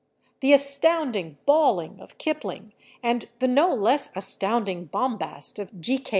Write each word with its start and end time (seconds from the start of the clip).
The 0.39 0.51
astounding 0.51 1.37
bawling 1.45 1.99
of 1.99 2.17
Kipling 2.17 2.73
and 3.03 3.29
the 3.37 3.47
no 3.47 3.67
less 3.69 4.11
astounding 4.17 4.85
bombast 4.85 5.59
of 5.59 5.79
G. 5.79 6.03